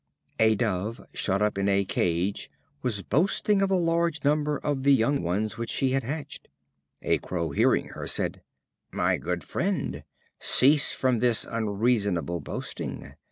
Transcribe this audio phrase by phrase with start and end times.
[0.39, 2.49] A Dove shut up in a cage
[2.81, 6.47] was boasting of the large number of the young ones which she had hatched.
[7.03, 8.41] A Crow, hearing her, said:
[8.91, 10.03] "My good friend,
[10.39, 13.13] cease from this unreasonable boasting.